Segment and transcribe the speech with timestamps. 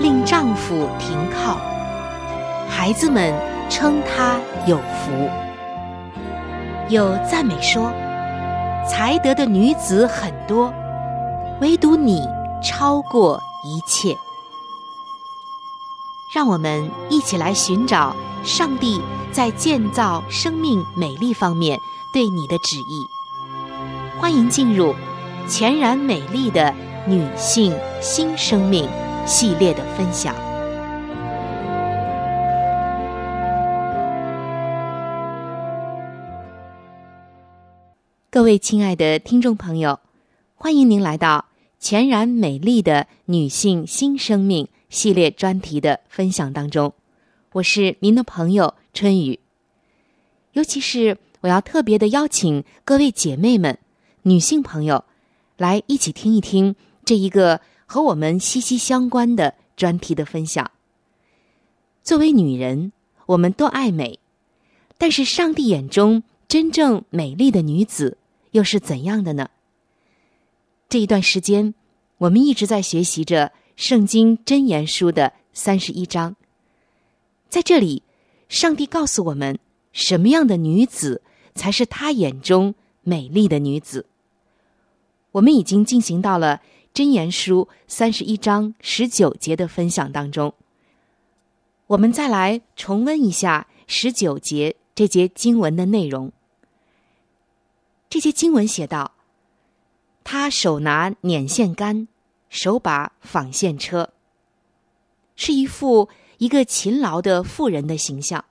[0.00, 1.60] 令丈夫停靠，
[2.70, 3.34] 孩子们
[3.68, 5.28] 称她有福。
[6.88, 7.92] 有赞美说，
[8.88, 10.72] 才德的女子很多，
[11.60, 12.26] 唯独你
[12.62, 14.16] 超过一切。
[16.34, 21.78] 让我们一起来寻找上帝在建造生命美丽方面
[22.10, 23.06] 对你的旨意。
[24.18, 24.94] 欢迎进入
[25.46, 26.72] 全然美丽的
[27.06, 28.88] 女性新生命。
[29.30, 30.34] 系列的分享。
[38.28, 40.00] 各位亲爱的听众朋友，
[40.56, 41.44] 欢迎您来到
[41.78, 46.92] 全然美丽的女性新生命系列专题的分享当中。
[47.52, 49.38] 我是您的朋友春雨。
[50.54, 53.78] 尤其是我要特别的邀请各位姐妹们、
[54.22, 55.04] 女性朋友
[55.56, 56.74] 来一起听一听
[57.04, 57.60] 这一个。
[57.92, 60.70] 和我们息息相关的专题的分享。
[62.04, 62.92] 作为女人，
[63.26, 64.20] 我们都爱美，
[64.96, 68.16] 但是上帝眼中真正美丽的女子
[68.52, 69.50] 又是怎样的呢？
[70.88, 71.74] 这一段时间，
[72.18, 76.36] 我们一直在学习着《圣经真言书》的三十一章。
[77.48, 78.04] 在这里，
[78.48, 79.58] 上帝告诉我们，
[79.92, 81.22] 什么样的女子
[81.56, 82.72] 才是他眼中
[83.02, 84.06] 美丽的女子。
[85.32, 86.62] 我们已经进行到了。
[86.92, 90.52] 箴言书三十一章十九节的分享当中，
[91.86, 96.32] 我们再来重温一下十九节这节经文的内容。
[98.08, 99.12] 这节经文写道
[100.24, 102.08] ：“他手拿捻线杆，
[102.48, 104.10] 手把纺线车，
[105.36, 106.08] 是一副
[106.38, 108.44] 一个勤劳的妇人的形象。”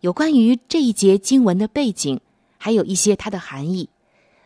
[0.00, 2.20] 有关于这一节经文的背景，
[2.58, 3.88] 还有一些它的含义，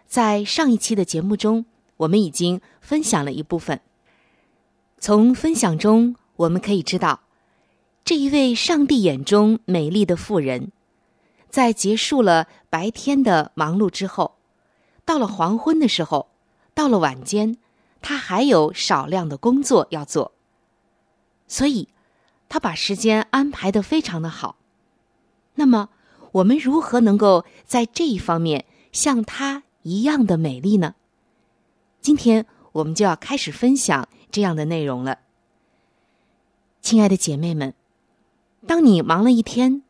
[0.06, 1.64] 在上一期的节目中。
[1.98, 3.80] 我们已经分享了一部分。
[4.98, 7.20] 从分享中，我们可以知道，
[8.04, 10.72] 这一位上帝眼中美丽的妇人，
[11.48, 14.36] 在结束了白天的忙碌之后，
[15.04, 16.28] 到了黄昏的时候，
[16.74, 17.56] 到了晚间，
[18.00, 20.32] 她还有少量的工作要做。
[21.46, 21.88] 所以，
[22.48, 24.56] 她把时间安排的非常的好。
[25.54, 25.90] 那么，
[26.32, 30.94] 我们如何能够在这一方面像她一样的美丽呢？
[32.06, 35.18] 今天我们就要开始分享这样的内容了，
[36.80, 37.74] 亲爱的姐妹们，
[38.64, 39.82] 当你忙了一天，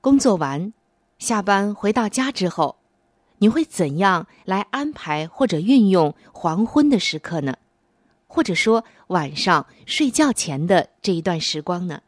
[0.00, 0.72] 工作完，
[1.16, 2.78] 下班回到家之后，
[3.38, 7.56] 你会怎样来安排或者运用黄昏的时刻呢？
[8.26, 12.02] 或者说晚上睡觉前的这一段时光呢？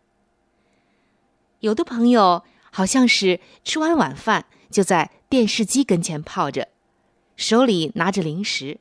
[1.60, 2.42] 有的朋友
[2.72, 6.66] 好像是吃完晚饭就在电视机跟前泡着，
[7.36, 8.80] 手里拿着零食。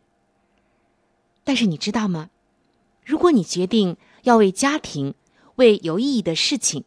[1.47, 2.29] 但是你知道吗？
[3.05, 5.13] 如果你决定要为家庭、
[5.55, 6.83] 为有意义的事情，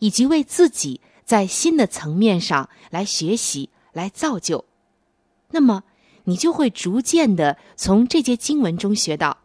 [0.00, 4.64] 以及为自己在新的层面上来学习、来造就，
[5.50, 5.84] 那么
[6.24, 9.38] 你就会逐渐的从这节经文中学到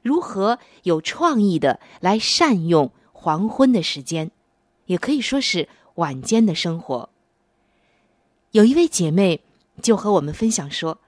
[0.00, 4.30] 如何有创意的来善用黄昏的时间，
[4.86, 7.10] 也可以说是晚间的生活。
[8.52, 9.40] 有一位姐妹
[9.82, 11.00] 就和我们分享说，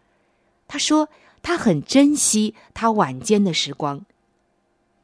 [0.66, 1.08] 她说
[1.46, 4.04] 她很珍惜她晚间的时光，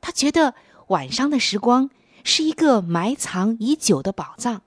[0.01, 0.57] 她觉得
[0.89, 1.89] 晚上的时光。
[2.25, 4.63] 是一个埋藏已久的宝藏，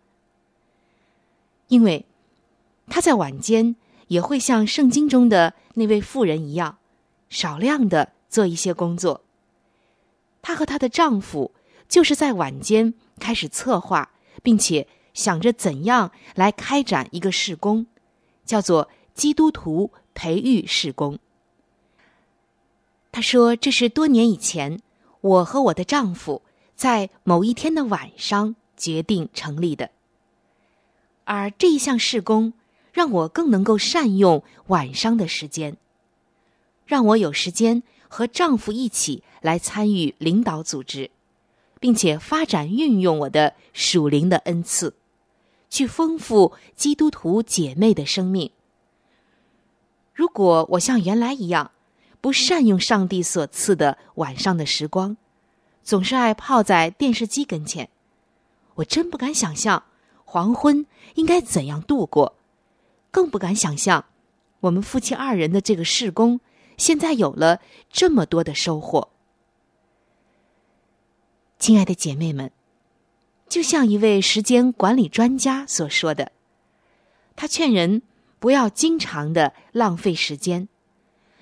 [1.67, 2.05] 因为
[2.87, 3.75] 她在晚间
[4.07, 6.77] 也会像圣经中的那位妇人一样，
[7.29, 9.21] 少量的做一些工作。
[10.41, 11.53] 她和她的丈夫
[11.89, 14.11] 就是在晚间开始策划，
[14.41, 17.87] 并且想着怎样来开展一个事工，
[18.45, 21.19] 叫做基督徒培育事工。
[23.15, 24.81] 她说：“这是多年以前，
[25.21, 26.41] 我和我的丈夫。”
[26.75, 29.89] 在某一天的晚上决定成立的，
[31.23, 32.51] 而这一项事工
[32.91, 35.77] 让我更能够善用晚上的时间，
[36.85, 41.09] 让我有时间和丈夫一起来参与领导组织，
[41.79, 44.93] 并且发展运用我的属灵的恩赐，
[45.69, 48.51] 去丰富基督徒姐妹的生命。
[50.13, 51.71] 如果我像原来一样，
[52.25, 55.15] 不善用上帝所赐的晚上的时光。
[55.83, 57.87] 总是爱泡在电视机跟前，
[58.73, 59.83] 我真不敢想象
[60.23, 62.35] 黄昏应该怎样度过，
[63.11, 64.05] 更不敢想象
[64.61, 66.39] 我们夫妻二人的这个事工
[66.77, 67.61] 现在有了
[67.91, 69.11] 这么多的收获。
[71.59, 72.49] 亲爱的姐妹们，
[73.47, 76.31] 就像一位时间管理专家所说的，
[77.35, 78.01] 他劝人
[78.39, 80.67] 不要经常的浪费时间，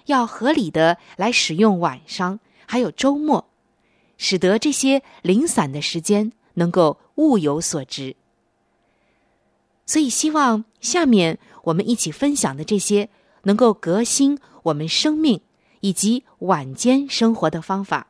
[0.05, 3.50] 要合理的来使用晚上还有周末。
[4.15, 8.15] 使得这些零散的时间能够物有所值，
[9.85, 13.09] 所以希望下面我们一起分享的这些
[13.41, 15.41] 能够革新我们生命
[15.81, 18.07] 以及晚间生活的方法，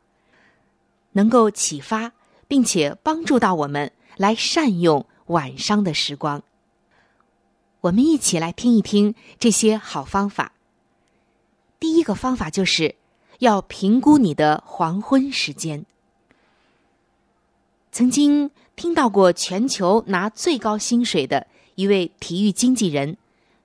[1.14, 2.12] 能够启发
[2.48, 6.44] 并且帮助到我们来善用晚上的时光。
[7.82, 10.52] 我们一起来听一听这些好方法。
[11.84, 12.96] 第一个方法就是
[13.40, 15.86] 要评估你的黄昏时间。
[17.92, 21.46] 曾经听到过全球拿最高薪水的
[21.76, 23.18] 一位体育经纪人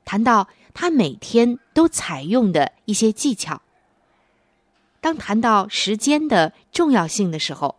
[0.04, 3.62] 谈到他每天都采用的一些技巧。
[5.00, 7.76] 当谈到时间的重要性的时候，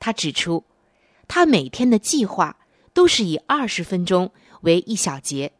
[0.00, 0.64] 他指出，
[1.28, 2.56] 他每天的计划
[2.92, 5.52] 都是以二十分钟为一小节，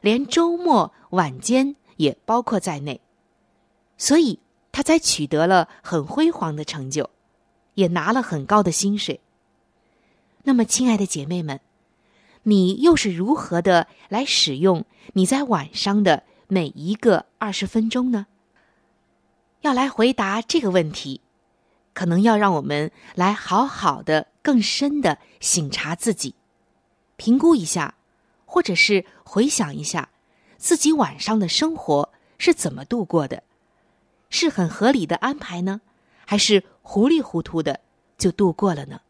[0.00, 3.02] 连周末晚间也包括在内，
[3.96, 4.38] 所以
[4.72, 7.08] 他才取得了很辉煌的成就，
[7.74, 9.20] 也拿了很高的薪水。
[10.42, 11.60] 那么，亲爱的姐妹们，
[12.44, 14.84] 你又是如何的来使用
[15.14, 18.26] 你在晚上的每一个二十分钟呢？
[19.62, 21.20] 要来回答这个问题，
[21.92, 26.34] 可能要让我们来好好的、更深的省察自己，
[27.16, 27.96] 评估一下，
[28.44, 30.10] 或者是回想一下
[30.56, 33.42] 自己晚上的生活是怎么度过的，
[34.28, 35.80] 是很合理的安排呢，
[36.24, 37.80] 还是糊里糊涂的
[38.18, 39.00] 就度过了呢？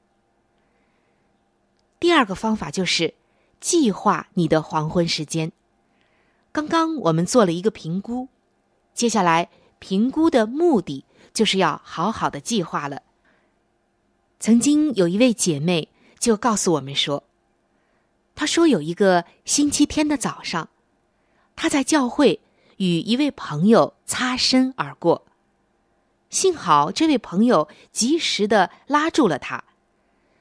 [1.98, 3.14] 第二个方法就是
[3.60, 5.50] 计划你的黄昏时间。
[6.52, 8.28] 刚刚我们做了一个评估，
[8.94, 13.02] 接下来评估的目的就是要好好的计划了。
[14.38, 17.24] 曾经有一位姐妹就告诉我们说，
[18.34, 20.68] 她说有一个星期天的早上，
[21.56, 22.40] 她在教会
[22.76, 25.26] 与一位朋友擦身而过，
[26.30, 29.64] 幸好这位朋友及时的拉住了他。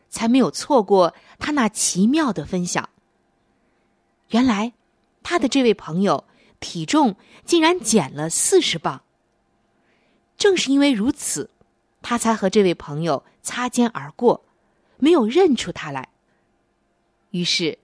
[0.08, 2.90] 才没有错过他那奇妙的分享。
[4.30, 4.72] 原来，
[5.24, 6.24] 他的这位朋友
[6.62, 9.02] 体重竟然减了四十磅。
[10.38, 11.50] 正是因为如此，
[12.02, 14.46] 他才和这位朋友擦肩而过，
[15.00, 16.08] 没有认出他来。
[17.32, 17.78] 于是，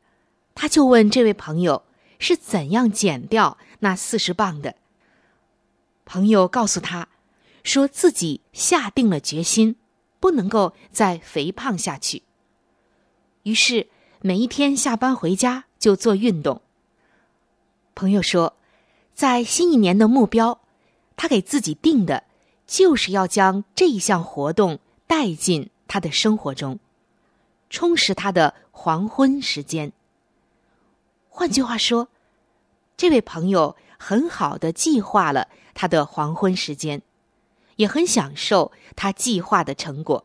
[0.55, 1.83] 他就问这位朋友
[2.17, 4.75] 是怎样减掉那四十磅的。
[6.05, 7.07] 朋友告诉他，
[7.63, 9.75] 说自己下定了决心。
[10.21, 12.21] 不能够再肥胖下去。
[13.41, 13.87] 于是
[14.21, 16.61] 每一天下班回家就做运动。
[17.95, 18.55] 朋友说，
[19.15, 20.61] 在新一年的目标，
[21.17, 22.23] 他给自己定的，
[22.67, 26.77] 就是要将这一项活动带进他的生活中，
[27.71, 29.91] 充实他的黄昏时间。
[31.29, 32.09] 换句话说，
[33.01, 37.01] 这位朋友很好的计划了他的黄昏时间，
[37.77, 40.23] 也很享受他计划的成果。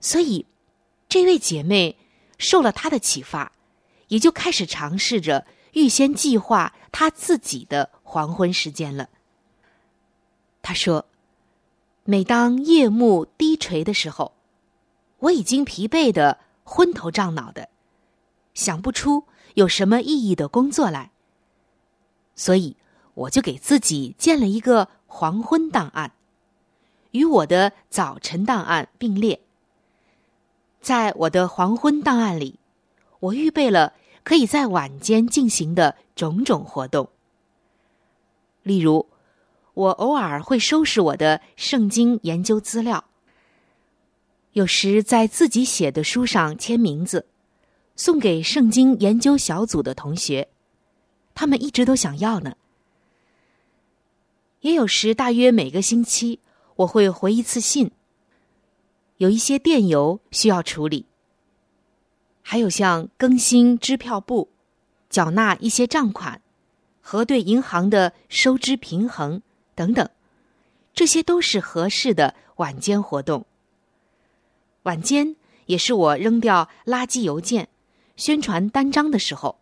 [0.00, 0.46] 所以，
[1.08, 1.96] 这位姐妹
[2.38, 3.52] 受了他的启发，
[4.08, 9.08] 也就开始尝试着预先计划她自己的黄昏时间了。
[10.60, 11.06] 她说
[12.02, 14.32] ：“每当夜幕低垂的时候，
[15.20, 17.68] 我已经疲惫的昏头胀脑的，
[18.54, 19.22] 想不出
[19.54, 21.10] 有什么意义的工作来。
[22.34, 22.76] 所以，
[23.14, 26.12] 我就给自己建了一个黄昏档案，
[27.10, 29.40] 与我的早晨档案并列。”
[30.80, 32.60] 在我的黄昏档案里，
[33.18, 37.08] 我预备了可以在晚间进行的种种活动。
[38.62, 39.06] 例如，
[39.74, 43.04] 我偶尔会收拾我的圣经研究资料，
[44.52, 47.26] 有时在自己写的书上签名字，
[47.98, 50.48] 送给圣经研究小组的同学，
[51.34, 52.56] 他们一直都想要呢。
[54.60, 56.38] 也有时，大约每个星期，
[56.76, 57.90] 我会回一次信。
[59.16, 61.06] 有一些电邮需要处理，
[62.40, 64.48] 还有像更新支票簿、
[65.10, 66.40] 缴纳一些账款、
[67.00, 69.42] 核对银行的收支平衡
[69.74, 70.08] 等等，
[70.94, 73.44] 这些都是合适的晚间活动。
[74.84, 75.34] 晚间
[75.66, 77.68] 也是我扔掉垃圾邮件、
[78.18, 79.56] 宣传单张的时候，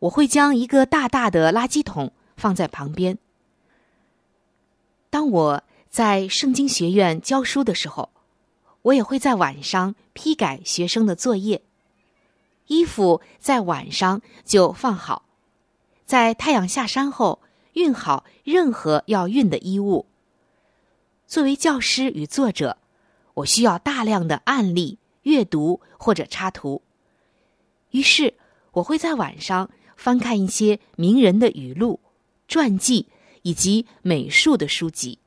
[0.00, 3.16] 我会将一个大大的垃圾桶放在旁边。
[5.08, 8.10] 当我在圣经学院教书的时候。
[8.82, 11.62] 我也会在晚上批改学生的作业，
[12.66, 15.24] 衣服在晚上就放好，
[16.04, 17.38] 在太阳下山后
[17.74, 20.06] 熨好任何要熨的衣物。
[21.28, 22.76] 作为教师与作者，
[23.34, 26.82] 我需要大量的案例阅读或者插图，
[27.92, 28.34] 于是
[28.72, 32.00] 我会在晚上翻看一些名人的语录、
[32.46, 33.06] 传记
[33.40, 35.18] 以及美术的书籍。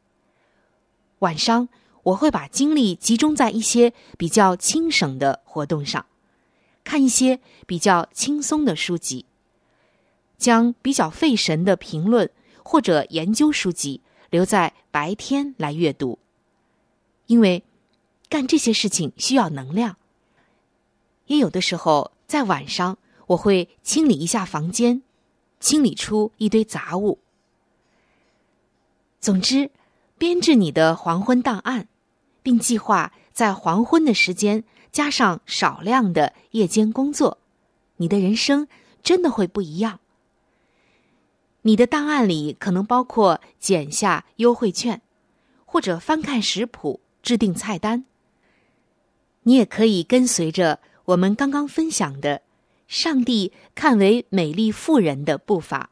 [1.20, 1.68] 晚上。
[2.06, 6.06] 我会把精力集中在一些比较轻省的活动上，
[6.84, 9.26] 看一些比较轻松的书籍，
[10.38, 12.30] 将比较费神的评论
[12.64, 16.20] 或者研究书籍留在白天来阅读，
[17.26, 17.64] 因为
[18.30, 19.98] 干这些事情需要能量。
[21.26, 25.02] 也有的时候在晚上，我会清理一下房间，
[25.60, 27.20] 清理出一堆杂物。
[29.20, 29.72] 总之，
[30.18, 31.88] 编制你的黄昏档案。
[32.46, 37.40] 并计划在黄昏的时间加上少量的夜间工作，
[37.96, 38.68] 你的人生
[39.02, 40.00] 真的会不一样。
[41.64, 45.02] 你的档案里可能包括剪下优惠券，
[45.66, 48.06] 或者翻看食谱、制定菜单。
[49.42, 52.42] 你也可以跟随着我们刚刚分享的
[52.88, 55.90] “上帝看为美丽妇人”的步伐，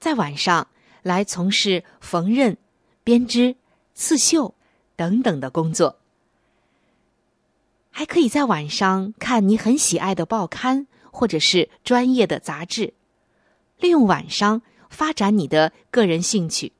[0.00, 0.68] 在晚上
[1.02, 2.56] 来从事缝纫、
[3.02, 3.56] 编织、
[3.94, 4.54] 刺绣。
[4.96, 6.00] 等等的工作，
[7.92, 12.94] 还可以在晚上看你很喜爱的报刊或者是专业的杂志，
[13.78, 14.60] 利用晚上
[14.90, 16.72] 发展你的个人兴趣。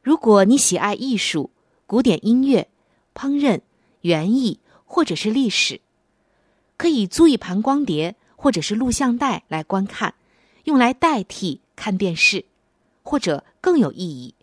[0.00, 1.50] 如果你喜爱艺术、
[1.88, 2.68] 古典音乐、
[3.12, 3.62] 烹饪、
[4.02, 5.82] 园艺或者是历史，
[6.78, 10.14] 可以租一盘光碟或者是录像带来观看，
[10.64, 12.46] 用来代替看电视，
[13.02, 14.34] 或者更有意义。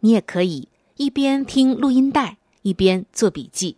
[0.00, 0.68] 你也可以。
[0.98, 3.76] 一边听录音带，一边做笔记。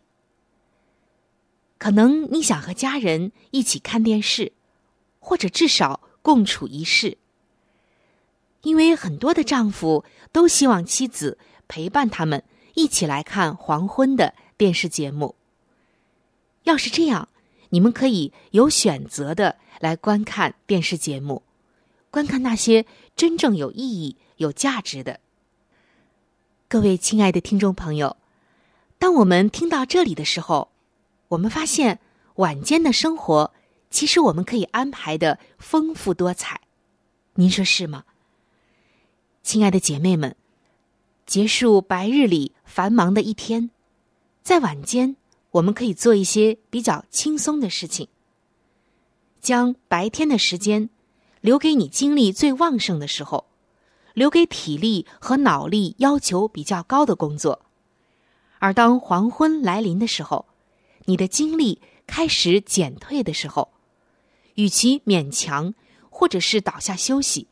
[1.76, 4.52] 可能你想和家人一起看电视，
[5.18, 7.18] 或者至少共处一室。
[8.62, 12.44] 因为很多的丈夫都希望妻子陪伴他们
[12.74, 15.34] 一起来看黄昏的电视节目。
[16.64, 17.28] 要是这样，
[17.70, 21.42] 你们可以有选择的来观看电视节目，
[22.10, 22.84] 观看那些
[23.16, 25.20] 真正有意义、有价值的。
[26.68, 28.16] 各位亲爱的听众朋友，
[28.98, 30.70] 当我们听到这里的时候，
[31.28, 32.00] 我们发现
[32.34, 33.52] 晚间的生活
[33.90, 36.60] 其实我们可以安排的丰富多彩，
[37.34, 38.04] 您说是吗？
[39.42, 40.36] 亲爱的姐妹们，
[41.24, 43.70] 结束白日里繁忙的一天，
[44.42, 45.16] 在晚间
[45.52, 48.08] 我们可以做一些比较轻松的事情，
[49.40, 50.90] 将白天的时间
[51.40, 53.46] 留给你精力最旺盛的时候。
[54.14, 57.60] 留给体力和脑力要求比较高的工作，
[58.58, 60.46] 而当黄昏来临的时候，
[61.04, 63.68] 你的精力开始减退的时候，
[64.56, 65.72] 与其勉强
[66.10, 67.46] 或者是倒下休息，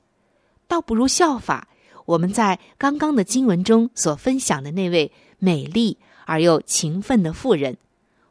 [0.66, 1.68] 倒不如效法
[2.04, 7.76] 我们在刚刚的经文中所分享的那位美丽而又勤奋的妇人，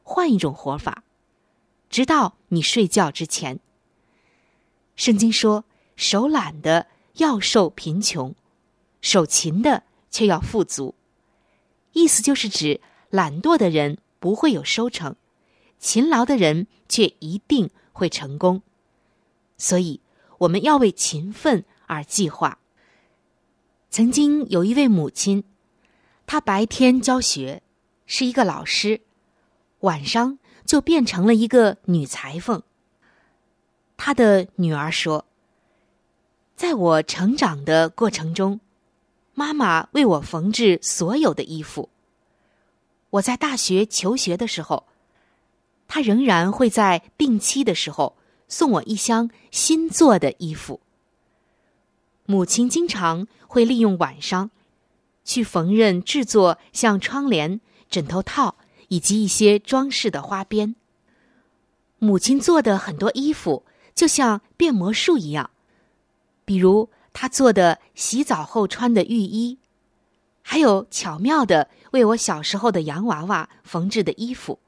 [0.07, 1.03] 换一种活法，
[1.89, 3.59] 直到你睡觉之前。
[4.95, 5.65] 圣经说
[5.97, 8.33] ：“手懒的要受贫穷，
[9.01, 10.93] 手勤的却要富足。”
[11.91, 15.15] 意思就是指懒惰的人不会有收成，
[15.79, 18.61] 勤劳的人却一定会成功。
[19.57, 20.01] 所以，
[20.37, 22.59] 我们要为勤奋而计划。
[23.89, 25.43] 曾经有一位母亲，
[26.27, 27.63] 她白天教学，
[28.05, 29.01] 是一个老师，
[29.85, 32.61] 晚上就变成了一个女裁缝。
[33.97, 35.25] 他的女儿说
[36.57, 38.59] ：“在我成长的过程中，
[39.33, 41.89] 妈妈为我缝制所有的衣服。
[43.11, 44.85] 我在大学求学的时候，
[45.87, 50.81] 她仍然会在定期的时候送我一箱新做的衣服。
[52.25, 54.49] 母亲经常会利用晚上
[55.23, 58.55] 去缝纫制作像窗帘、枕头套
[58.89, 60.75] 以及一些装饰的花边。
[61.99, 63.63] 母亲做的很多衣服。”
[63.95, 65.51] 就像变魔术一样，
[66.43, 69.57] 比如她做的洗澡后穿的浴衣，
[70.41, 74.59] 还有巧妙的为我小时候的洋娃娃缝制的衣服，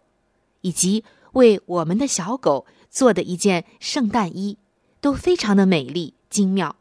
[0.62, 4.58] 以及为我们的小狗做的一件圣诞衣，
[5.02, 6.78] 都非常的美丽精妙。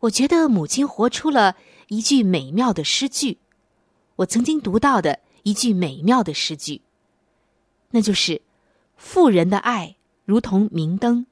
[0.00, 1.56] 我觉得母亲活出了
[1.88, 3.36] 一句美妙的诗句，
[4.16, 6.82] 我曾经读到的一句美妙的诗句，
[7.90, 8.42] 那就是
[8.96, 9.96] “富人的爱”。
[10.24, 11.26] 如同明灯，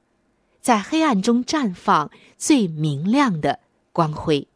[0.59, 3.59] 在黑暗中绽放最明亮的
[3.93, 4.47] 光辉。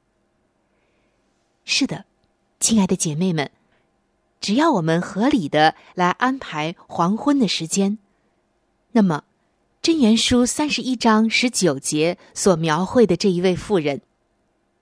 [1.63, 2.05] 是的，
[2.59, 3.49] 亲爱的姐妹们，
[4.41, 7.97] 只要我们合理的来安排黄昏的时间，
[8.91, 9.23] 那么
[9.81, 14.01] 《真言书》三十一章十九节所描绘的这一位妇人，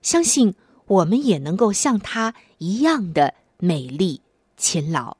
[0.02, 0.54] 相信
[0.86, 4.20] 我们也能够像她一样的美丽
[4.64, 5.14] 勤劳。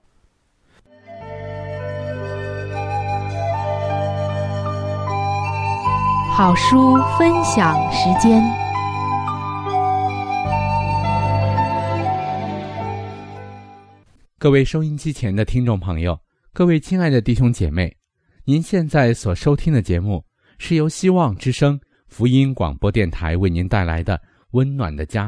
[6.35, 8.43] 好书分享时间。
[14.39, 16.19] 各位收音机前的听众朋友，
[16.55, 17.95] 各位亲爱的弟兄姐妹，
[18.47, 20.25] 您现在所收听的节目
[20.59, 24.17] 是由希望之声福音广播电台为您带来的
[24.53, 25.27] 《温暖的家》。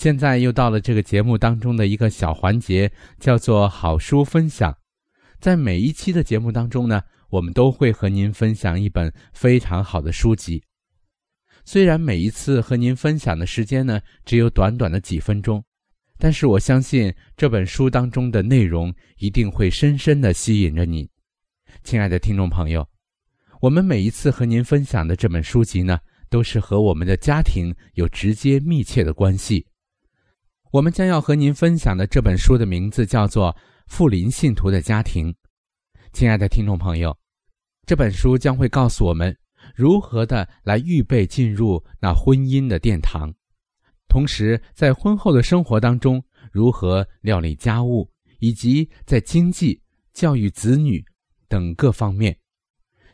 [0.00, 4.74] 现在又到了这个节目当中的一个小环节，叫做好书分享。
[5.38, 7.02] 在每一期的节目当中呢。
[7.28, 10.60] 我们都会和您分享一本非常好的书籍，
[11.64, 15.62] 虽然每一次和您分享的时间呢只有短短的几分钟，
[16.18, 21.08] 但是我相信这本书当中的内容一定会深深的吸引着你，
[21.84, 22.84] 亲爱的听众朋友。
[23.60, 29.64] 我们每一次和您分享的这本书籍呢，都是和我们的家庭有直接密切的关系。
[30.72, 33.52] 我们将要和您分享的这本书的名字叫做
[33.88, 35.28] 《富林信徒的家庭》，
[36.12, 37.16] 亲爱的听众朋友。
[37.84, 39.36] 这本书将会告诉我们
[39.74, 43.34] 如何的来预备进入那婚姻的殿堂，
[44.06, 51.04] 同时在婚后的生活当中如何料理家务，以及在经济、教育子女
[51.48, 52.36] 等各方面。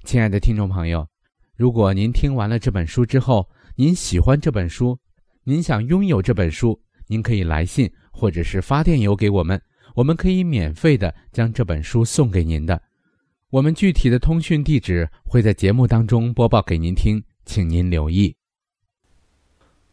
[0.05, 1.09] 亲爱的听众朋友，
[1.57, 4.99] 如果您听完了这本书之后，您喜欢这本书，
[5.43, 9.61] 您想拥有这本书，您可以来信或者是发电邮给我们，
[9.95, 12.81] 我们可以免费的将这本书送给您的。
[13.51, 18.35] 我们具体的通讯地址会在节目当中播报给您听，请您留意。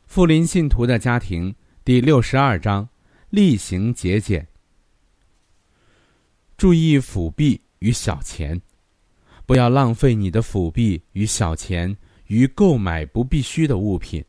[0.06, 1.54] 富林信徒的家庭
[1.86, 2.88] 第六十二章：
[3.30, 4.46] 例行节俭。
[6.58, 8.60] 注意辅币与小钱，
[9.46, 11.96] 不要浪费你的辅币与小钱
[12.28, 14.24] 于购买不必须的物品。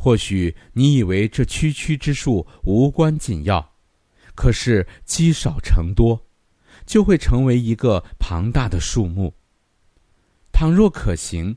[0.00, 3.74] 或许你以为这区区之数无关紧要，
[4.34, 6.26] 可是积少成多。
[6.86, 9.32] 就会成为一个庞大的数目。
[10.50, 11.54] 倘若可行，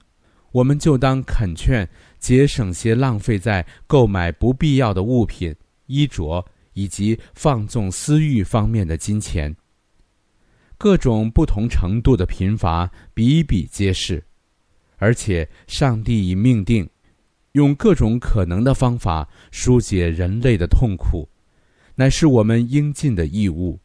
[0.52, 5.56] 我们就当恳劝节省些浪费在购买不必要的物品、
[5.88, 9.56] 衣着以及放纵私欲方面的金钱。
[10.78, 14.24] 各种不同程度的贫乏比比皆是，
[14.98, 16.88] 而且上帝已命定，
[17.54, 21.28] 用各种可能的方法疏解人类的痛苦，
[21.96, 23.80] 乃是我们应尽的义务。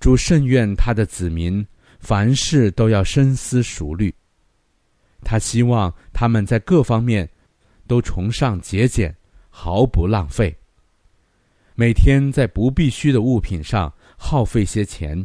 [0.00, 1.64] 主甚愿他的子民
[2.00, 4.12] 凡事都要深思熟虑。
[5.20, 7.28] 他希望他们在各方面
[7.86, 9.16] 都崇尚节俭，
[9.48, 10.52] 毫不浪费。
[11.76, 15.24] 每天在不必须的物品上耗费些钱，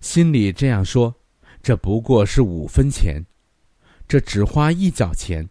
[0.00, 1.14] 心里这样说：
[1.62, 3.22] 这不过是五分钱，
[4.08, 5.46] 这只花一角钱，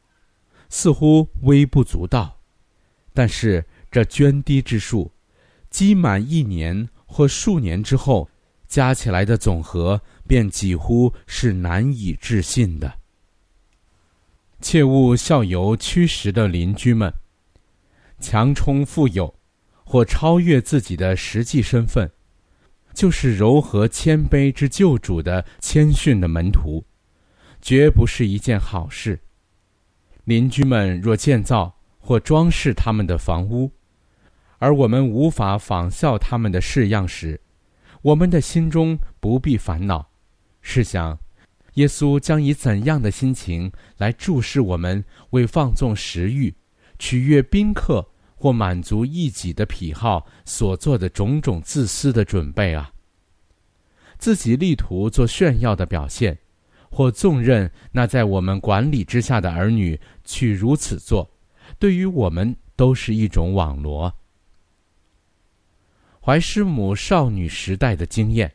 [0.70, 2.40] 似乎微不足道。
[3.14, 5.12] 但是这涓滴之数，
[5.70, 8.30] 积满一年或数年之后。
[8.68, 12.92] 加起来的总和便几乎是难以置信的。
[14.60, 17.14] 切勿效尤驱使的邻居们，
[18.20, 19.34] 强充富有，
[19.86, 22.12] 或超越自己的实际身份，
[22.92, 26.84] 就是柔和谦卑之救主的谦逊的门徒，
[27.62, 29.22] 绝不是一件好事。
[30.26, 33.72] 邻居们若建造或装饰他们的房屋，
[34.60, 37.40] 而我们无法仿效他们的式样时，
[38.02, 40.10] 我们的心中不必烦恼。
[40.62, 41.18] 试想。
[41.76, 46.56] 耶稣将以怎样的心情来注视我们为放纵食欲、
[46.98, 52.94] 取悦宾客或满足一己的癖好所做的种种自私的准备啊？
[54.18, 56.38] 自己力图做炫耀的表现，
[56.96, 61.30] 或纵任那在我们管理之下的儿女去如此做，
[61.78, 64.16] 对于我们都是一种网罗。
[66.22, 68.50] 怀师母少女时代的经验，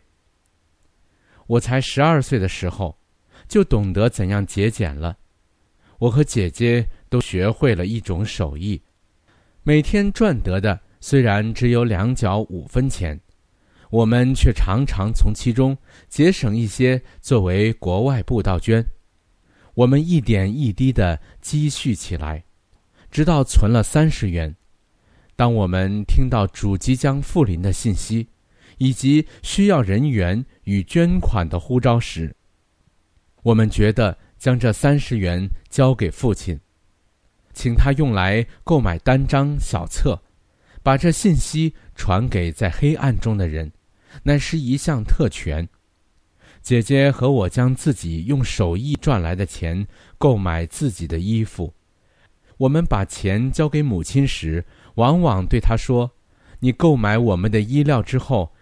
[1.47, 2.97] 我才十二岁的时候。
[3.49, 5.19] 就懂得怎样节俭了。
[5.99, 8.81] 我和姐姐都学会了一种手艺，
[9.65, 13.19] 每天赚得的虽然只有两角五分钱，
[13.91, 15.77] 我们却常常从其中
[16.09, 18.85] 节省一些作为国外布道捐。
[19.75, 22.45] 我们一点一滴的积蓄起来，
[23.11, 24.55] 直到存了三十元。
[25.37, 28.29] 当我们听到主即将复临的信息，
[28.79, 32.35] 以及需要人员与捐款的呼召时，
[33.43, 36.61] 我们觉得将这三十元交给父亲，
[37.53, 40.21] 请他用来购买单张小册，
[40.83, 43.73] 把这信息传给在黑暗中的人，
[44.23, 45.69] 乃是一项特权。
[46.63, 49.87] 姐姐和我将自己用手艺赚来的钱
[50.19, 51.73] 购买自己的衣服。
[52.59, 54.65] 我们把钱交给母亲时，
[54.97, 56.11] 往往对她说
[56.61, 58.53] ：“你购买我们的衣料之后，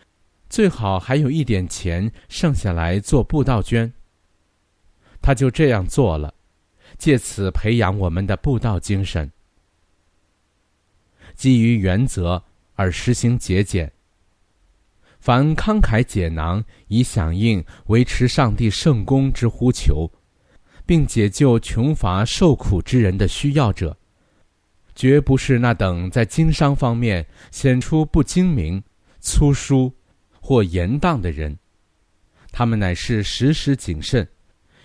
[0.49, 3.93] 最好还有一点钱剩下来做布道捐。”
[5.21, 6.33] 他就这样做了，
[6.97, 9.29] 借此培养我们的布道精神。
[11.35, 13.93] 基于原则而实行节俭。
[15.29, 20.11] 凡慷慨解囊以响应维持上帝圣功之呼求，
[20.87, 23.95] 并解救穷乏受苦之人的需要者，
[24.95, 28.83] 绝不是那等在经商方面显出不精明、
[29.21, 29.95] 粗疏
[30.41, 31.59] 或严当的人，
[32.51, 34.27] 他们乃是时时谨慎。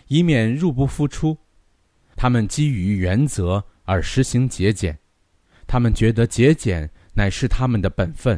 [0.08, 1.38] 以免入不敷出，
[2.18, 5.00] 他们基于原则而实行节俭，
[5.66, 8.38] 他们觉得节俭乃是他们的本分，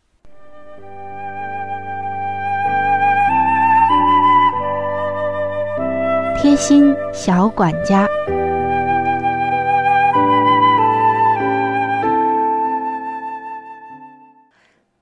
[6.41, 8.09] 贴心小管家，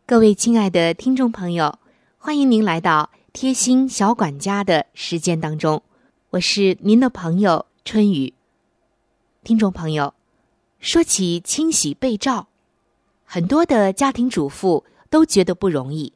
[0.05, 1.79] 各位亲爱的听众朋友，
[2.17, 5.81] 欢迎您来到贴心小管家的时间当中，
[6.31, 7.65] 我是您的朋友。
[7.85, 8.33] 春雨，
[9.41, 10.13] 听众朋友，
[10.81, 12.47] 说起清洗被罩，
[13.23, 16.11] 很多的家庭主妇都觉得不容易。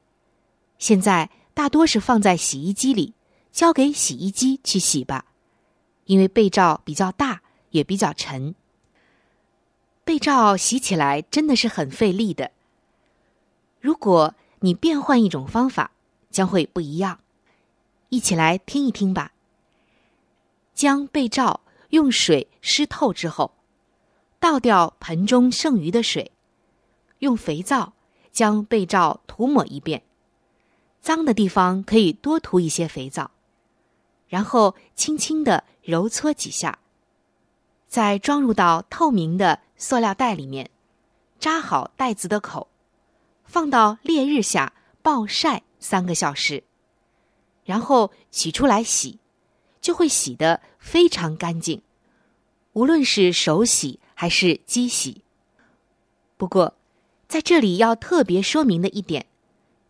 [0.77, 3.13] 现在大多是放在洗衣机里，
[3.53, 5.25] 交给洗衣机去洗吧，
[6.05, 8.55] 因为被罩比较大，也比较沉。
[10.03, 12.51] 被罩洗起来真的是很费力的。
[13.79, 15.91] 如果你变换一种方法，
[16.31, 17.19] 将会不一样。
[18.09, 19.33] 一起来听一听吧。
[20.73, 21.61] 将被罩
[21.91, 23.53] 用水湿透之后，
[24.39, 26.31] 倒掉盆中剩余的水，
[27.19, 27.93] 用肥皂
[28.31, 30.01] 将被罩涂抹一遍，
[30.99, 33.29] 脏的地方可以多涂一些肥皂，
[34.33, 36.79] 然后轻轻的揉搓几下，
[37.87, 40.71] 再装入到透明的塑料袋里面，
[41.39, 42.67] 扎好袋子的口，
[43.43, 46.63] 放到烈日下暴晒三个小时，
[47.63, 49.19] 然后取出来洗。
[49.79, 51.81] 就会洗得非常干净，
[52.71, 55.23] 无论是手洗还是机洗。
[56.37, 56.73] 不过，
[57.27, 59.27] 在这里要特别说明的一点，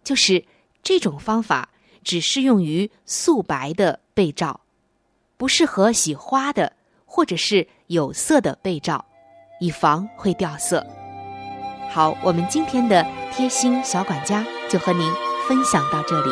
[0.03, 0.43] 就是
[0.81, 1.69] 这种方法
[2.03, 4.59] 只适用于素白的被罩，
[5.37, 6.73] 不适合洗花的
[7.05, 9.05] 或者是有色的被罩，
[9.59, 10.85] 以防会掉色。
[11.89, 15.11] 好，我们今天的贴心小管家就和您
[15.47, 16.31] 分享到这里。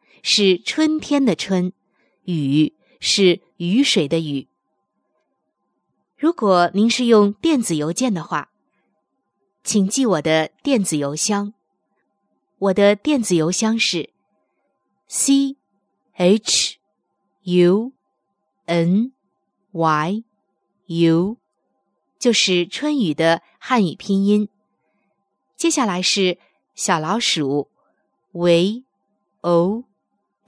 [0.23, 1.73] 是春天的春，
[2.25, 4.47] 雨是雨水的雨。
[6.15, 8.51] 如果您是用电子邮件的话，
[9.63, 11.53] 请记我的电子邮箱。
[12.59, 14.11] 我的电子邮箱是
[15.07, 15.57] c
[16.13, 16.77] h
[17.41, 17.91] u
[18.65, 19.11] n
[19.71, 20.23] y
[20.85, 21.37] u，
[22.19, 24.47] 就是春雨的汉语拼音。
[25.55, 26.37] 接下来是
[26.75, 27.69] 小老鼠
[28.31, 28.83] v
[29.41, 29.85] o。